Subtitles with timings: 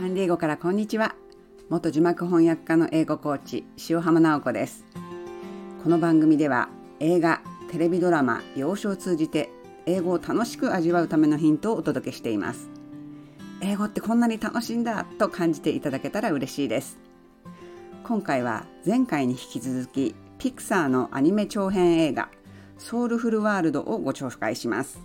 [0.00, 1.14] サンディエゴからこんにちは。
[1.68, 4.86] 元字幕翻訳家の英語コーチ塩浜直子です。
[5.84, 9.50] この番組では映画テレビドラマ洋書を通じて
[9.84, 12.70] 英語を楽しく味わうためのヒントをお届けしています。
[13.60, 16.98] 英語ってこんなに楽しいんだと感じていただけたら嬉しいです。
[18.02, 22.30] 今回は前回に引き続きピクサーのアニメ長編映画
[22.78, 24.98] ソウルフルワールドをご紹介します。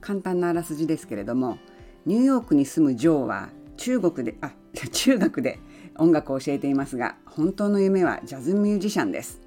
[0.00, 1.58] 簡単なあらすじですけれども
[2.06, 4.52] ニューヨークに住むジョーは中国であ
[4.92, 5.58] 中学で
[5.98, 9.40] 音楽を教えていますが本当の夢はジャズミュージシャンです。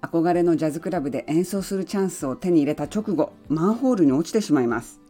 [0.00, 5.00] 憧れのジャズクラブで演奏するチャンスを手に入れた直後マンホールに落ちてしまいます。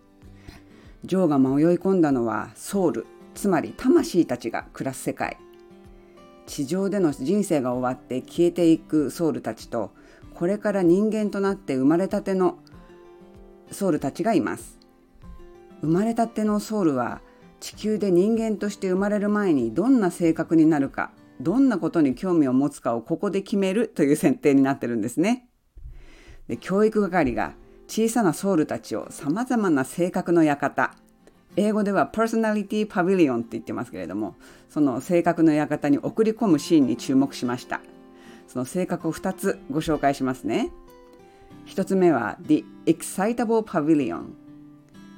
[1.04, 5.36] ジョーが迷い込んだのはソウルつまり魂たちが暮らす世界。
[6.46, 9.92] 地上での人生が終わって消えていくソウルたちと
[10.34, 12.58] これから人間となって生まれたての
[13.70, 14.77] ソウルたちがいます。
[15.80, 17.20] 生まれたてのソウルは
[17.60, 25.48] 地球で人間として生まれる前にどんな性格になるかどんなことに興味を持つかをここで決めるという設定になってるんですね。
[26.48, 27.54] で教育係が
[27.86, 30.94] 小さなソウルたちをさまざまな性格の館
[31.56, 34.36] 英語ではパーソナリティパビリオンって言ってますけれども
[34.68, 37.80] その性格の館に送り込むシーンに注目しました。
[38.46, 40.70] その性格を2つご紹介しますね。
[41.66, 44.47] 1つ目は The Excitable Pavilion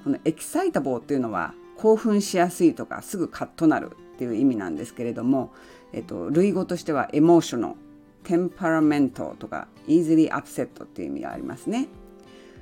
[0.05, 5.53] この Excitable っていうのは興奮しやすいとかすぐカッとなるっていう意味なんですけれども、
[5.93, 7.75] えっと、類語としては Emotional
[8.25, 11.89] Temperamental とか Easily Upset っていう意味がありますね。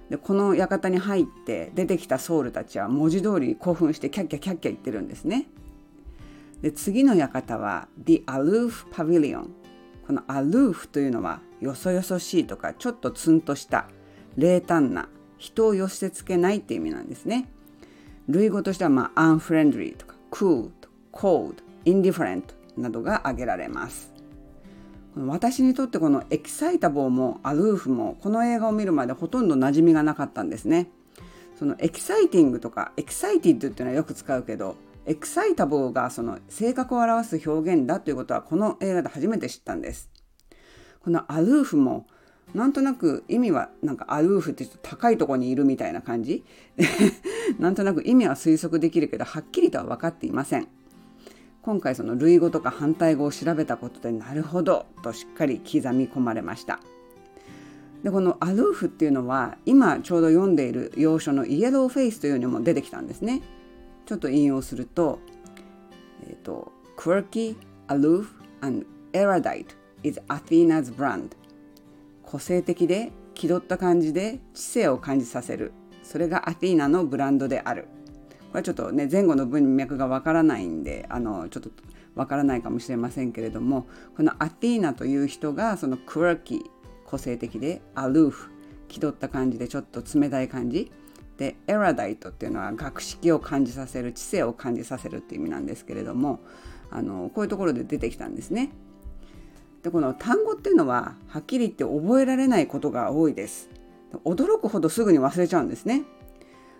[0.08, 5.48] でこの館に入って出てきたソウルたちは文字通り興奮してキャッキャキャッキャ言ってるんですね。
[6.62, 9.48] で次の館は The Aloof Pavilion
[10.06, 13.88] この Aloof というのはよそよそしいとかちょっとツンとした
[14.36, 15.08] 冷淡な
[15.38, 17.48] 人を寄せつけないって意味なんですね。
[18.28, 21.54] 類語としては、まあ、unfriendly とか cool と cold
[21.84, 22.42] indifferent
[22.76, 24.12] などが挙げられます。
[25.16, 30.90] 私にとってこの excitable も aloof もこの映画を見るまでほとんど馴染みがなかったんですね。
[31.58, 34.76] その exciting とか excited っていうのはよく使うけど
[35.06, 40.08] エキサイタボーがその性格を表す表現だということはこの映画で初めて知ったんです。
[41.00, 42.06] このアルーフも
[42.54, 46.44] なんとなく意味はなんかアルーフってちょっと高いとこにいるみたいな感じ。
[47.58, 50.68] なんとなく意味は推測できるけどはっきりとは分かっていません。
[51.62, 56.80] 今回その類語とか反対語を調べたことでなるほどとしっかり刻み込まれました。
[58.02, 63.42] でこのアルーフっていうのは今ちょうど読んでいる要所のイエローフェイスというのも出てきたんですね。
[64.06, 65.18] ちょっと引用すると
[66.22, 67.56] えっ、ー、と quirky,
[67.88, 68.26] aloof
[68.62, 69.66] and erudite
[70.02, 71.30] is Athena's brand.
[72.30, 75.72] 個性的で気取った感じで知性を感じさせる。
[76.02, 77.88] それがアティーナのブランドである。
[78.50, 81.70] これはちょっとね前後の文脈がわからないんであのちょっと
[82.14, 86.60] わからないかもしれませんけれどもこのアティーナという人がそのクワーキー
[87.06, 88.50] 個性的でアルーフ
[88.88, 90.92] 気取った感じでちょっと冷たい感じ。
[91.38, 96.40] でエラダイトっていうのは学識を感じさせる知性を感じさせるっていう意味なんですけれども
[96.90, 98.70] あのこういうところで出てきたんですね。
[99.82, 103.70] でこの単語っていうのははっきり言って覚えられないことが多いです。
[104.24, 106.02] 驚くほどすぐに忘れちゃうんですね。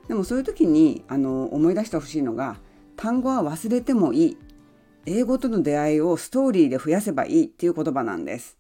[0.09, 2.57] でもそういう時にあの思い出してほしいのが
[2.97, 4.39] 単語は忘れてもいい。
[5.07, 8.59] 英語との出会いをストーリーで増やせばいいっていう言葉なんです。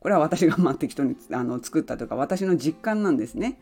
[0.00, 3.60] これは私がまあ適当にあの作ったというか私の実感なんですね。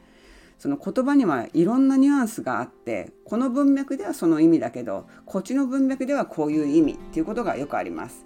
[0.58, 8.24] その言葉にはいろんなニュアンスがあってこの文脈ではその意味だけどこっちの文脈ではこういう意味っていうことがよくあります。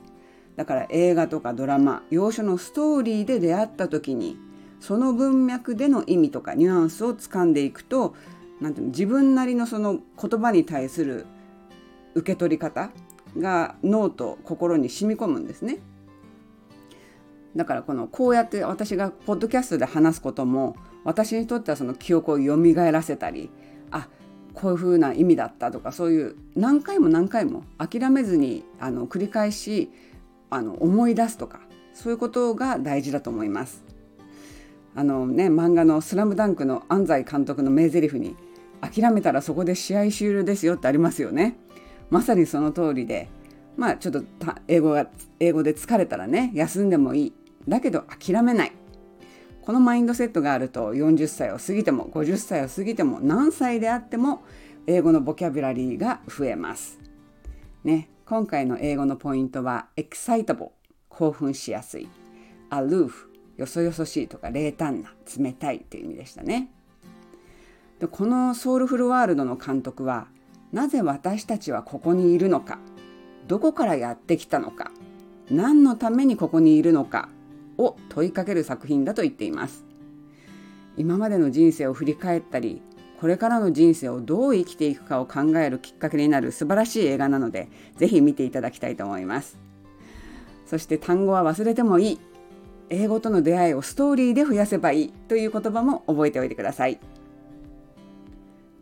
[0.56, 4.36] だから映画とかドラマ洋書のストーリーで出会った時に
[4.80, 8.14] その文脈での意味とかニュアンスをつかんでいくと
[8.60, 11.26] なんていうの自分なりのその言葉に対する
[12.14, 12.90] 受け取り方
[13.38, 15.78] が脳と心に染み込むんですね。
[17.54, 22.56] だからこのこうやって私がポッドキャストで話すことも私にとってはその記憶を蘇
[22.92, 23.50] らせたり
[23.90, 24.08] あ
[24.54, 29.90] こういうふうな意味だったとかそういう何回も何回も諦めずにあの繰り返し
[30.50, 31.60] あの思い出すとか
[31.94, 33.84] そういうことが大事だと思います。
[34.94, 38.36] あのね漫画の「スラムダンクの安西監督の名台詞に
[38.82, 41.56] 「諦めたらそこで試合終了ですよ」ってありますよね。
[42.10, 43.28] まさにその通りで
[43.76, 44.24] まあちょっと
[44.66, 45.06] 英語が
[45.38, 47.32] 英語で疲れたらね休んでもいい
[47.68, 48.72] だけど諦めない
[49.62, 54.42] このマインドセットがあると40歳を過ぎても50歳を過ぎても何歳であっても
[54.86, 56.98] 英語のボキャブラリーが増えます。
[57.84, 60.68] ね、今回の英語のポイントは excitable
[61.08, 62.08] 興奮しやすい。
[62.70, 63.10] aloof
[63.56, 66.70] よそよそしいとか冷淡な冷たいという意味でしたね。
[67.98, 70.28] でこのソウルフルワールドの監督は
[70.70, 72.78] なぜ私たちはここにいるのか
[73.48, 74.92] どこからやってきたのか
[75.50, 77.30] 何のためにここにいるのか
[77.78, 79.84] を問いかける作品だと言っています。
[80.96, 82.80] 今までの人生を振り返ったり
[83.20, 89.58] これからの人生をどう生きていくかを考えるきっかけになる素晴らしい映画なのでぜひ見ていただきたいと思います。
[90.66, 92.20] そして単語は忘れてもいい。
[92.88, 95.12] 英語との出会いをストーリーで増やせばいい。
[95.28, 96.98] という言葉も覚えておいてください。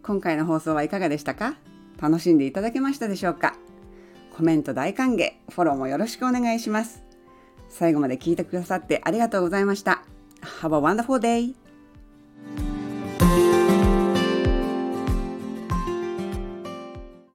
[0.02, 1.56] 今回の放送はいかがでしたか？
[2.00, 3.56] 楽しんでいただけましたでしょうか？
[4.36, 7.02] コメント大歓迎、フォローもよろしくお願いします。
[7.68, 10.04] 最後まで聞いてくださってありがとうございました。
[10.62, 11.67] Have a wonderful day!